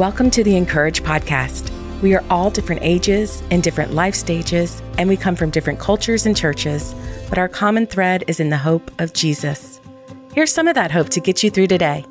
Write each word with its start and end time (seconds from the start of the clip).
Welcome 0.00 0.30
to 0.30 0.42
the 0.42 0.52
(in)courage 0.52 1.02
podcast. 1.02 1.70
We 2.00 2.14
are 2.14 2.24
all 2.30 2.48
different 2.48 2.80
ages 2.82 3.42
and 3.50 3.62
different 3.62 3.92
life 3.92 4.14
stages, 4.14 4.80
and 4.96 5.10
we 5.10 5.16
come 5.18 5.36
from 5.36 5.50
different 5.50 5.78
cultures 5.78 6.24
and 6.24 6.34
churches, 6.34 6.94
but 7.28 7.36
our 7.36 7.50
common 7.50 7.86
thread 7.86 8.24
is 8.26 8.40
in 8.40 8.48
the 8.48 8.56
hope 8.56 8.90
of 8.98 9.12
Jesus. 9.12 9.78
Here's 10.32 10.54
some 10.54 10.68
of 10.68 10.74
that 10.74 10.90
hope 10.90 11.10
to 11.10 11.20
get 11.20 11.42
you 11.42 11.50
through 11.50 11.66
today. 11.66 12.06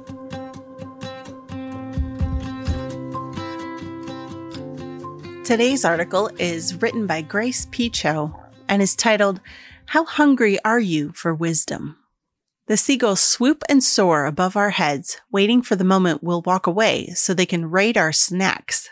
Today's 5.43 5.83
article 5.83 6.29
is 6.37 6.79
written 6.83 7.07
by 7.07 7.24
Grace 7.24 7.65
P. 7.71 7.89
Cho 7.89 8.39
and 8.68 8.83
is 8.83 8.96
titled, 8.96 9.42
How 9.87 10.06
Hungry 10.06 10.60
Are 10.64 10.79
You 10.79 11.11
for 11.14 11.33
Wisdom? 11.33 11.97
The 12.69 12.78
seagulls 12.78 13.19
swoop 13.19 13.64
and 13.68 13.83
soar 13.83 14.28
above 14.28 14.55
our 14.55 14.69
heads, 14.69 15.19
waiting 15.32 15.64
for 15.64 15.75
the 15.75 15.83
moment 15.83 16.21
we'll 16.21 16.43
walk 16.43 16.68
away 16.68 17.07
so 17.15 17.33
they 17.33 17.47
can 17.47 17.71
raid 17.71 17.97
our 17.97 18.11
snacks. 18.11 18.89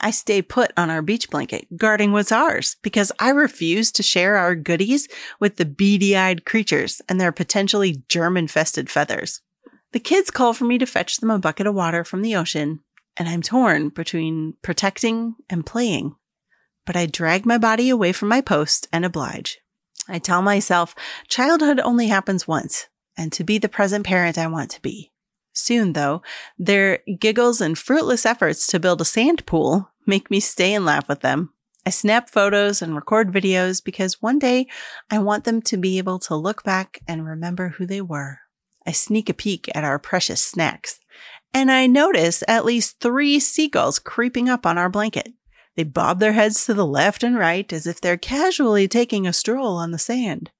I 0.00 0.10
stay 0.10 0.42
put 0.42 0.72
on 0.76 0.90
our 0.90 1.00
beach 1.00 1.30
blanket, 1.30 1.68
guarding 1.76 2.10
what's 2.10 2.32
ours, 2.32 2.76
because 2.82 3.12
I 3.20 3.28
refuse 3.28 3.92
to 3.92 4.02
share 4.02 4.36
our 4.36 4.56
goodies 4.56 5.06
with 5.38 5.58
the 5.58 5.64
beady 5.64 6.16
eyed 6.16 6.44
creatures 6.44 7.00
and 7.08 7.20
their 7.20 7.30
potentially 7.30 8.02
germ 8.08 8.36
infested 8.36 8.90
feathers. 8.90 9.42
The 9.92 10.00
kids 10.00 10.32
call 10.32 10.52
for 10.52 10.64
me 10.64 10.78
to 10.78 10.86
fetch 10.86 11.18
them 11.18 11.30
a 11.30 11.38
bucket 11.38 11.68
of 11.68 11.74
water 11.76 12.02
from 12.02 12.22
the 12.22 12.34
ocean, 12.34 12.80
and 13.16 13.28
I'm 13.28 13.42
torn 13.42 13.90
between 13.90 14.54
protecting 14.60 15.36
and 15.48 15.64
playing. 15.64 16.16
But 16.84 16.96
I 16.96 17.06
drag 17.06 17.46
my 17.46 17.58
body 17.58 17.90
away 17.90 18.10
from 18.10 18.28
my 18.28 18.40
post 18.40 18.88
and 18.92 19.04
oblige. 19.04 19.60
I 20.08 20.18
tell 20.18 20.42
myself 20.42 20.96
childhood 21.28 21.78
only 21.78 22.08
happens 22.08 22.48
once, 22.48 22.88
and 23.20 23.30
to 23.32 23.44
be 23.44 23.58
the 23.58 23.68
present 23.68 24.06
parent 24.06 24.38
I 24.38 24.46
want 24.46 24.70
to 24.70 24.80
be. 24.80 25.12
Soon, 25.52 25.92
though, 25.92 26.22
their 26.58 27.00
giggles 27.18 27.60
and 27.60 27.76
fruitless 27.76 28.24
efforts 28.24 28.66
to 28.68 28.80
build 28.80 29.02
a 29.02 29.04
sand 29.04 29.44
pool 29.44 29.90
make 30.06 30.30
me 30.30 30.40
stay 30.40 30.72
and 30.72 30.86
laugh 30.86 31.06
with 31.06 31.20
them. 31.20 31.52
I 31.84 31.90
snap 31.90 32.30
photos 32.30 32.80
and 32.80 32.94
record 32.94 33.30
videos 33.30 33.84
because 33.84 34.22
one 34.22 34.38
day 34.38 34.68
I 35.10 35.18
want 35.18 35.44
them 35.44 35.60
to 35.62 35.76
be 35.76 35.98
able 35.98 36.18
to 36.20 36.34
look 36.34 36.64
back 36.64 37.00
and 37.06 37.26
remember 37.26 37.68
who 37.68 37.84
they 37.84 38.00
were. 38.00 38.38
I 38.86 38.92
sneak 38.92 39.28
a 39.28 39.34
peek 39.34 39.68
at 39.74 39.84
our 39.84 39.98
precious 39.98 40.40
snacks, 40.40 40.98
and 41.52 41.70
I 41.70 41.86
notice 41.86 42.42
at 42.48 42.64
least 42.64 43.00
three 43.00 43.38
seagulls 43.38 43.98
creeping 43.98 44.48
up 44.48 44.64
on 44.64 44.78
our 44.78 44.88
blanket. 44.88 45.34
They 45.76 45.84
bob 45.84 46.20
their 46.20 46.32
heads 46.32 46.64
to 46.64 46.74
the 46.74 46.86
left 46.86 47.22
and 47.22 47.36
right 47.36 47.70
as 47.70 47.86
if 47.86 48.00
they're 48.00 48.16
casually 48.16 48.88
taking 48.88 49.26
a 49.26 49.34
stroll 49.34 49.76
on 49.76 49.90
the 49.90 49.98
sand. 49.98 50.50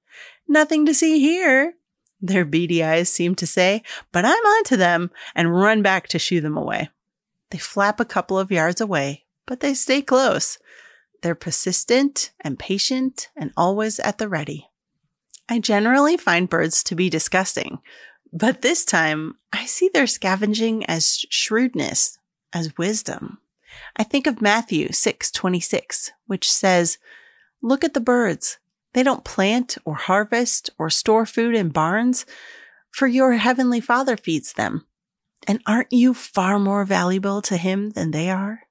Nothing 0.47 0.85
to 0.85 0.93
see 0.93 1.19
here, 1.19 1.73
their 2.21 2.45
beady 2.45 2.83
eyes 2.83 3.09
seem 3.09 3.35
to 3.35 3.47
say, 3.47 3.83
but 4.11 4.25
I'm 4.25 4.45
onto 4.45 4.77
them 4.77 5.11
and 5.35 5.55
run 5.55 5.81
back 5.81 6.07
to 6.09 6.19
shoo 6.19 6.41
them 6.41 6.55
away. 6.55 6.89
They 7.49 7.57
flap 7.57 7.99
a 7.99 8.05
couple 8.05 8.37
of 8.37 8.51
yards 8.51 8.79
away, 8.79 9.25
but 9.45 9.59
they 9.59 9.73
stay 9.73 10.01
close. 10.01 10.57
They're 11.21 11.35
persistent 11.35 12.31
and 12.41 12.57
patient 12.57 13.29
and 13.35 13.51
always 13.57 13.99
at 13.99 14.17
the 14.17 14.29
ready. 14.29 14.69
I 15.49 15.59
generally 15.59 16.17
find 16.17 16.49
birds 16.49 16.83
to 16.83 16.95
be 16.95 17.09
disgusting, 17.09 17.79
but 18.31 18.61
this 18.61 18.85
time 18.85 19.35
I 19.51 19.65
see 19.65 19.89
their 19.89 20.07
scavenging 20.07 20.85
as 20.85 21.25
shrewdness, 21.29 22.17
as 22.53 22.77
wisdom. 22.77 23.39
I 23.97 24.03
think 24.03 24.27
of 24.27 24.41
Matthew 24.41 24.89
6:26, 24.89 26.11
which 26.25 26.51
says, 26.51 26.97
"Look 27.61 27.83
at 27.83 27.93
the 27.93 27.99
birds. 27.99 28.57
They 28.93 29.03
don't 29.03 29.23
plant 29.23 29.77
or 29.85 29.95
harvest 29.95 30.69
or 30.77 30.89
store 30.89 31.25
food 31.25 31.55
in 31.55 31.69
barns, 31.69 32.25
for 32.89 33.07
your 33.07 33.33
heavenly 33.33 33.79
Father 33.79 34.17
feeds 34.17 34.53
them. 34.53 34.85
And 35.47 35.61
aren't 35.65 35.93
you 35.93 36.13
far 36.13 36.59
more 36.59 36.85
valuable 36.85 37.41
to 37.43 37.57
him 37.57 37.91
than 37.91 38.11
they 38.11 38.29
are? 38.29 38.63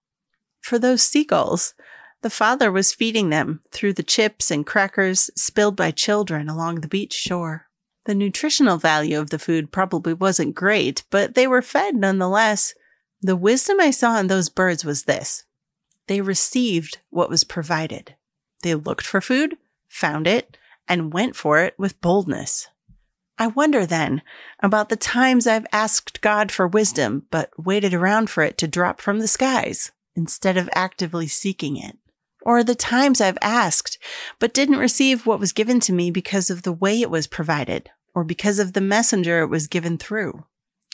For 0.60 0.78
those 0.78 1.02
seagulls, 1.02 1.74
the 2.22 2.30
Father 2.30 2.70
was 2.70 2.92
feeding 2.92 3.30
them 3.30 3.62
through 3.70 3.94
the 3.94 4.02
chips 4.02 4.50
and 4.50 4.66
crackers 4.66 5.30
spilled 5.34 5.74
by 5.74 5.90
children 5.90 6.48
along 6.48 6.80
the 6.80 6.88
beach 6.88 7.14
shore. 7.14 7.66
The 8.04 8.14
nutritional 8.14 8.76
value 8.76 9.18
of 9.18 9.30
the 9.30 9.38
food 9.38 9.72
probably 9.72 10.12
wasn't 10.12 10.54
great, 10.54 11.04
but 11.10 11.34
they 11.34 11.46
were 11.46 11.62
fed 11.62 11.96
nonetheless. 11.96 12.74
The 13.22 13.36
wisdom 13.36 13.80
I 13.80 13.90
saw 13.90 14.18
in 14.18 14.26
those 14.26 14.48
birds 14.48 14.84
was 14.84 15.04
this. 15.04 15.44
They 16.06 16.20
received 16.20 16.98
what 17.10 17.30
was 17.30 17.44
provided. 17.44 18.16
They 18.62 18.74
looked 18.74 19.06
for 19.06 19.20
food, 19.20 19.56
found 19.90 20.26
it, 20.26 20.56
and 20.88 21.12
went 21.12 21.36
for 21.36 21.60
it 21.60 21.74
with 21.78 22.00
boldness. 22.00 22.68
I 23.38 23.48
wonder 23.48 23.86
then 23.86 24.22
about 24.62 24.88
the 24.88 24.96
times 24.96 25.46
I've 25.46 25.66
asked 25.72 26.20
God 26.20 26.52
for 26.52 26.66
wisdom, 26.66 27.26
but 27.30 27.50
waited 27.58 27.94
around 27.94 28.30
for 28.30 28.42
it 28.42 28.56
to 28.58 28.68
drop 28.68 29.00
from 29.00 29.18
the 29.18 29.28
skies 29.28 29.92
instead 30.14 30.56
of 30.56 30.68
actively 30.74 31.26
seeking 31.26 31.76
it. 31.76 31.96
Or 32.42 32.62
the 32.62 32.74
times 32.74 33.20
I've 33.20 33.38
asked, 33.40 33.98
but 34.38 34.54
didn't 34.54 34.78
receive 34.78 35.26
what 35.26 35.40
was 35.40 35.52
given 35.52 35.80
to 35.80 35.92
me 35.92 36.10
because 36.10 36.50
of 36.50 36.62
the 36.62 36.72
way 36.72 37.00
it 37.00 37.10
was 37.10 37.26
provided 37.26 37.90
or 38.14 38.24
because 38.24 38.58
of 38.58 38.72
the 38.72 38.80
messenger 38.80 39.40
it 39.40 39.48
was 39.48 39.66
given 39.66 39.98
through. 39.98 40.44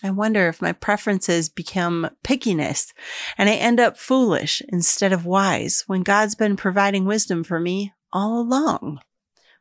I 0.02 0.10
wonder 0.10 0.48
if 0.48 0.60
my 0.62 0.72
preferences 0.72 1.48
become 1.48 2.10
pickiness 2.22 2.92
and 3.38 3.48
I 3.48 3.54
end 3.54 3.80
up 3.80 3.96
foolish 3.96 4.62
instead 4.68 5.12
of 5.12 5.24
wise 5.24 5.84
when 5.86 6.02
God's 6.02 6.34
been 6.34 6.56
providing 6.56 7.06
wisdom 7.06 7.42
for 7.42 7.58
me 7.58 7.92
all 8.16 8.40
along. 8.40 8.98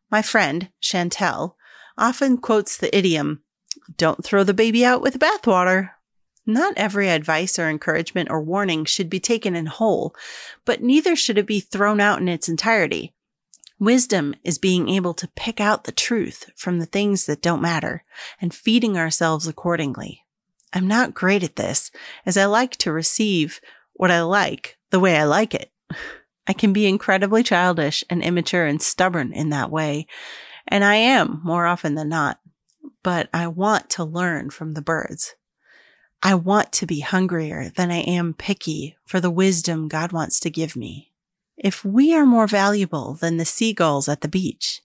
My 0.09 0.21
friend, 0.21 0.69
Chantel, 0.81 1.55
often 1.97 2.37
quotes 2.37 2.77
the 2.77 2.95
idiom, 2.97 3.43
don't 3.97 4.23
throw 4.23 4.45
the 4.45 4.53
baby 4.53 4.85
out 4.85 5.01
with 5.01 5.11
the 5.11 5.19
bathwater. 5.19 5.91
Not 6.45 6.73
every 6.77 7.09
advice 7.09 7.59
or 7.59 7.69
encouragement 7.69 8.29
or 8.31 8.41
warning 8.41 8.85
should 8.85 9.09
be 9.09 9.19
taken 9.19 9.57
in 9.57 9.65
whole, 9.65 10.15
but 10.63 10.81
neither 10.81 11.17
should 11.17 11.37
it 11.37 11.45
be 11.45 11.59
thrown 11.59 11.99
out 11.99 12.21
in 12.21 12.29
its 12.29 12.47
entirety. 12.47 13.13
Wisdom 13.77 14.33
is 14.41 14.57
being 14.57 14.87
able 14.87 15.13
to 15.15 15.27
pick 15.35 15.59
out 15.59 15.83
the 15.83 15.91
truth 15.91 16.49
from 16.55 16.79
the 16.79 16.85
things 16.85 17.25
that 17.25 17.41
don't 17.41 17.61
matter 17.61 18.05
and 18.39 18.53
feeding 18.53 18.97
ourselves 18.97 19.47
accordingly. 19.47 20.23
I'm 20.71 20.87
not 20.87 21.13
great 21.13 21.43
at 21.43 21.57
this, 21.57 21.91
as 22.25 22.37
I 22.37 22.45
like 22.45 22.77
to 22.77 22.91
receive 22.93 23.59
what 23.93 24.11
I 24.11 24.21
like 24.21 24.77
the 24.91 24.99
way 24.99 25.17
I 25.17 25.25
like 25.25 25.53
it. 25.53 25.71
I 26.47 26.53
can 26.53 26.73
be 26.73 26.87
incredibly 26.87 27.43
childish 27.43 28.03
and 28.09 28.23
immature 28.23 28.65
and 28.65 28.81
stubborn 28.81 29.33
in 29.33 29.49
that 29.49 29.71
way. 29.71 30.07
And 30.67 30.83
I 30.83 30.95
am 30.95 31.41
more 31.43 31.65
often 31.65 31.95
than 31.95 32.09
not. 32.09 32.39
But 33.03 33.29
I 33.33 33.47
want 33.47 33.89
to 33.91 34.03
learn 34.03 34.49
from 34.49 34.73
the 34.73 34.81
birds. 34.81 35.35
I 36.23 36.33
want 36.35 36.71
to 36.73 36.87
be 36.87 37.01
hungrier 37.01 37.71
than 37.75 37.91
I 37.91 37.99
am 37.99 38.33
picky 38.33 38.97
for 39.05 39.19
the 39.19 39.29
wisdom 39.29 39.87
God 39.87 40.11
wants 40.11 40.39
to 40.39 40.49
give 40.49 40.75
me. 40.75 41.11
If 41.57 41.85
we 41.85 42.15
are 42.15 42.25
more 42.25 42.47
valuable 42.47 43.13
than 43.13 43.37
the 43.37 43.45
seagulls 43.45 44.09
at 44.09 44.21
the 44.21 44.27
beach, 44.27 44.81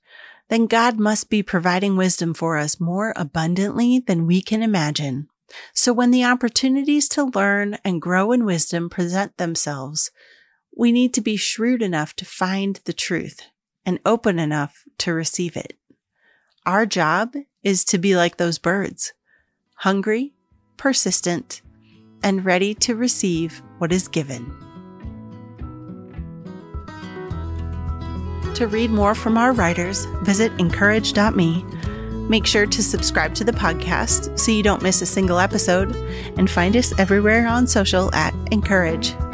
then 0.48 0.66
God 0.66 0.98
must 0.98 1.30
be 1.30 1.42
providing 1.42 1.96
wisdom 1.96 2.34
for 2.34 2.58
us 2.58 2.80
more 2.80 3.12
abundantly 3.16 4.00
than 4.00 4.26
we 4.26 4.42
can 4.42 4.62
imagine. 4.62 5.28
So 5.74 5.92
when 5.92 6.10
the 6.10 6.24
opportunities 6.24 7.08
to 7.10 7.24
learn 7.24 7.78
and 7.84 8.02
grow 8.02 8.32
in 8.32 8.44
wisdom 8.44 8.90
present 8.90 9.36
themselves, 9.36 10.10
we 10.76 10.92
need 10.92 11.12
to 11.14 11.20
be 11.20 11.36
shrewd 11.36 11.82
enough 11.82 12.14
to 12.16 12.24
find 12.24 12.80
the 12.84 12.92
truth 12.92 13.42
and 13.84 13.98
open 14.04 14.38
enough 14.38 14.84
to 14.98 15.12
receive 15.12 15.56
it. 15.56 15.74
Our 16.66 16.86
job 16.86 17.34
is 17.62 17.84
to 17.86 17.98
be 17.98 18.16
like 18.16 18.36
those 18.36 18.58
birds, 18.58 19.12
hungry, 19.76 20.34
persistent, 20.76 21.62
and 22.22 22.44
ready 22.44 22.74
to 22.74 22.94
receive 22.94 23.62
what 23.78 23.92
is 23.92 24.08
given. 24.08 24.54
To 28.54 28.66
read 28.66 28.90
more 28.90 29.14
from 29.14 29.38
our 29.38 29.52
writers, 29.52 30.04
visit 30.22 30.52
incourage.me. 30.58 31.64
Make 32.28 32.46
sure 32.46 32.66
to 32.66 32.82
subscribe 32.82 33.34
to 33.36 33.44
the 33.44 33.52
podcast 33.52 34.38
so 34.38 34.52
you 34.52 34.62
don't 34.62 34.82
miss 34.82 35.00
a 35.02 35.06
single 35.06 35.38
episode, 35.38 35.96
and 36.36 36.48
find 36.50 36.76
us 36.76 36.96
everywhere 36.98 37.46
on 37.46 37.66
social 37.66 38.14
at 38.14 38.34
(in)courage. 38.50 39.29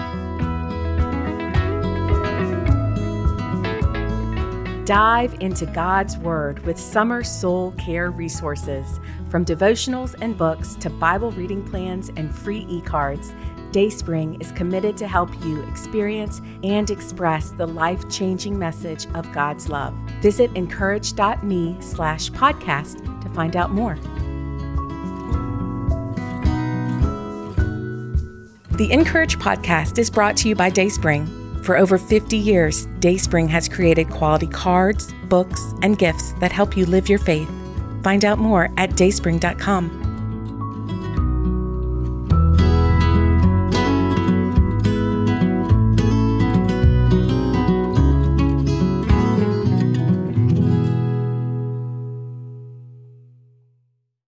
Dive 4.87 5.35
into 5.41 5.67
God's 5.67 6.17
Word 6.17 6.61
with 6.61 6.79
Summer 6.79 7.25
Soul 7.25 7.73
Care 7.73 8.13
resources. 8.13 9.01
From 9.29 9.45
devotionals 9.45 10.15
and 10.21 10.39
books 10.39 10.77
to 10.77 10.89
Bible 10.89 11.33
reading 11.33 11.69
plans 11.69 12.11
and 12.11 12.33
free 12.33 12.65
e 12.69 12.81
cards, 12.83 13.35
Dayspring 13.73 14.41
is 14.41 14.53
committed 14.53 14.97
to 14.99 15.09
help 15.09 15.29
you 15.45 15.61
experience 15.65 16.41
and 16.63 16.89
express 16.89 17.51
the 17.51 17.67
life 17.67 18.09
changing 18.09 18.57
message 18.57 19.09
of 19.15 19.31
God's 19.33 19.69
love. 19.69 19.93
Visit 20.23 20.53
incourage.me 20.55 21.77
slash 21.81 22.31
podcast 22.31 23.23
to 23.23 23.29
find 23.31 23.57
out 23.57 23.73
more. 23.73 23.97
The 28.77 28.89
(in)courage 28.93 29.37
podcast 29.39 29.99
is 29.99 30.11
brought 30.11 30.37
to 30.37 30.49
you 30.49 30.55
by 30.55 30.71
Dayspring. 30.71 31.46
For 31.67 31.77
over 31.77 31.99
50 31.99 32.37
years, 32.37 32.87
Dayspring 33.01 33.49
has 33.49 33.69
created 33.69 34.09
quality 34.09 34.47
cards, 34.47 35.13
books, 35.25 35.61
and 35.83 35.99
gifts 35.99 36.33
that 36.35 36.53
help 36.53 36.77
you 36.77 36.87
live 36.87 37.09
your 37.09 37.19
faith. 37.19 37.51
Find 38.05 38.25
out 38.25 38.39
more 38.39 38.71
at 38.77 38.91
dayspring.com. 38.91 40.06